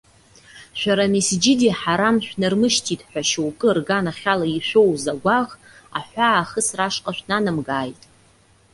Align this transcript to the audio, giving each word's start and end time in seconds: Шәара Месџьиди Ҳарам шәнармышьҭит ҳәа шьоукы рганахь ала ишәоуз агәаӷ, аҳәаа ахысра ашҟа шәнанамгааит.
Шәара 0.79 1.05
Месџьиди 1.13 1.75
Ҳарам 1.79 2.17
шәнармышьҭит 2.25 3.01
ҳәа 3.09 3.21
шьоукы 3.29 3.69
рганахь 3.77 4.25
ала 4.33 4.47
ишәоуз 4.57 5.03
агәаӷ, 5.13 5.49
аҳәаа 5.97 6.37
ахысра 6.41 6.85
ашҟа 6.89 7.11
шәнанамгааит. 7.17 8.01